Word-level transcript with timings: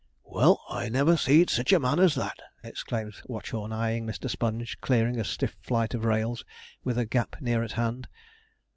'Well, 0.23 0.63
I 0.67 0.89
never 0.89 1.15
see'd 1.15 1.51
sich 1.51 1.71
a 1.71 1.79
man 1.79 1.99
as 1.99 2.15
that!' 2.15 2.41
exclaimed 2.63 3.13
Watchorn, 3.27 3.71
eyeing 3.71 4.07
Mr. 4.07 4.27
Sponge 4.31 4.79
clearing 4.81 5.19
a 5.19 5.23
stiff 5.23 5.55
flight 5.61 5.93
of 5.93 6.05
rails, 6.05 6.43
with 6.83 6.97
a 6.97 7.05
gap 7.05 7.35
near 7.39 7.61
at 7.61 7.73
hand. 7.73 8.07